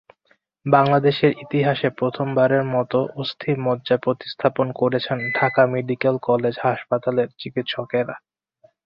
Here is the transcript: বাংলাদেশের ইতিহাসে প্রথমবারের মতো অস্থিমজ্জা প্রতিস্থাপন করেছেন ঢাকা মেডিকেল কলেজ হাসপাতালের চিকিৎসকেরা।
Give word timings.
বাংলাদেশের 0.65 1.31
ইতিহাসে 1.37 1.87
প্রথমবারের 1.99 2.63
মতো 2.75 2.99
অস্থিমজ্জা 3.15 3.97
প্রতিস্থাপন 3.97 4.67
করেছেন 4.75 5.17
ঢাকা 5.37 5.63
মেডিকেল 5.73 6.15
কলেজ 6.27 6.55
হাসপাতালের 6.65 7.27
চিকিৎসকেরা। 7.39 8.15